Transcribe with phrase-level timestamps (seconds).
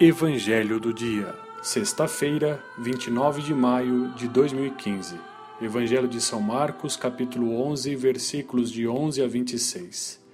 [0.00, 5.16] Evangelho do Dia, sexta-feira, 29 de maio de 2015.
[5.60, 10.24] Evangelho de São Marcos, capítulo 11, versículos de 11 a 26.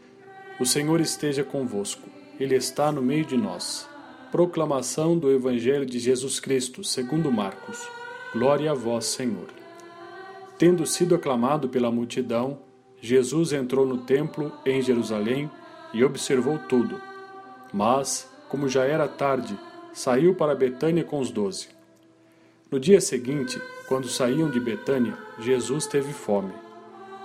[0.61, 3.89] O Senhor esteja convosco, Ele está no meio de nós.
[4.31, 7.89] Proclamação do Evangelho de Jesus Cristo, segundo Marcos.
[8.35, 9.49] Glória a vós, Senhor.
[10.59, 12.59] Tendo sido aclamado pela multidão,
[13.01, 15.51] Jesus entrou no templo em Jerusalém
[15.95, 17.01] e observou tudo.
[17.73, 19.59] Mas, como já era tarde,
[19.93, 21.67] saiu para Betânia com os doze.
[22.71, 26.53] No dia seguinte, quando saíam de Betânia, Jesus teve fome.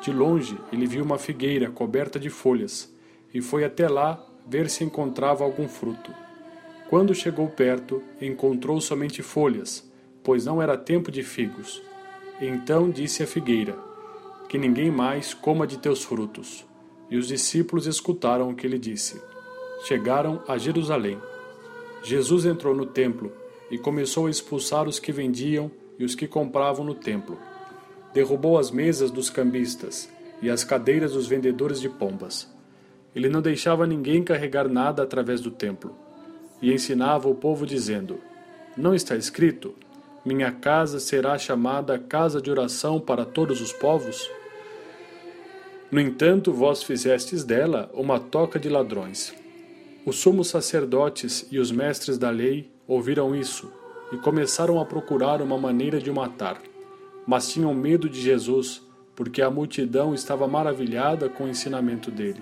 [0.01, 2.91] De longe, ele viu uma figueira coberta de folhas
[3.31, 6.11] e foi até lá ver se encontrava algum fruto.
[6.89, 9.87] Quando chegou perto, encontrou somente folhas,
[10.23, 11.79] pois não era tempo de figos.
[12.41, 13.77] Então disse à figueira:
[14.49, 16.65] Que ninguém mais coma de teus frutos.
[17.07, 19.28] E os discípulos escutaram o que ele disse
[19.83, 21.17] chegaram a Jerusalém.
[22.03, 23.31] Jesus entrou no templo
[23.69, 27.37] e começou a expulsar os que vendiam e os que compravam no templo.
[28.13, 30.09] Derrubou as mesas dos cambistas
[30.41, 32.47] e as cadeiras dos vendedores de pombas.
[33.15, 35.95] Ele não deixava ninguém carregar nada através do templo.
[36.61, 38.19] E ensinava o povo dizendo:
[38.75, 39.75] Não está escrito:
[40.25, 44.29] Minha casa será chamada casa de oração para todos os povos?
[45.91, 49.33] No entanto, vós fizestes dela uma toca de ladrões.
[50.09, 53.71] Os sumos sacerdotes e os mestres da lei ouviram isso
[54.11, 56.59] e começaram a procurar uma maneira de o matar.
[57.27, 58.81] Mas tinham medo de Jesus,
[59.15, 62.41] porque a multidão estava maravilhada com o ensinamento dele.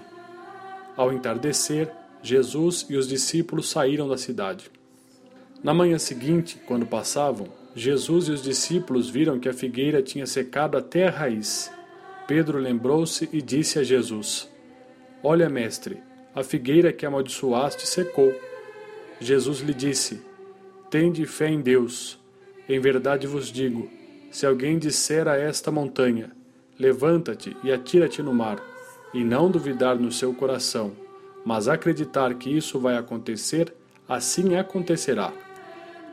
[0.96, 1.92] Ao entardecer,
[2.24, 4.72] Jesus e os discípulos saíram da cidade.
[5.62, 10.78] Na manhã seguinte, quando passavam, Jesus e os discípulos viram que a figueira tinha secado
[10.78, 11.70] até a raiz.
[12.30, 14.50] Pedro lembrou-se e disse a Jesus:
[15.22, 16.07] Olha, mestre,
[16.38, 18.32] a figueira que amaldiçoaste secou.
[19.20, 20.22] Jesus lhe disse:
[20.88, 22.20] Tende fé em Deus.
[22.70, 23.90] Em verdade vos digo:
[24.30, 26.32] se alguém disser a esta montanha:
[26.78, 28.62] Levanta-te e atira-te no mar,
[29.16, 30.92] e não duvidar no seu coração,
[31.44, 33.74] mas acreditar que isso vai acontecer,
[34.08, 35.34] assim acontecerá.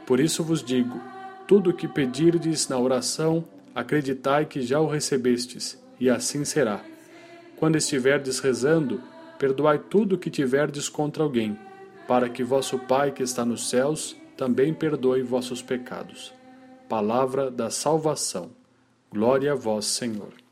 [0.06, 0.98] Por isso vos digo:
[1.46, 3.44] tudo o que pedirdes na oração,
[3.74, 6.80] acreditai que já o recebestes, e assim será.
[7.58, 9.02] Quando estiverdes rezando,
[9.38, 11.58] perdoai tudo o que tiverdes contra alguém,
[12.06, 16.32] para que vosso Pai que está nos céus também perdoe vossos pecados.
[16.88, 18.50] Palavra da salvação.
[19.10, 20.43] Glória a vós, Senhor.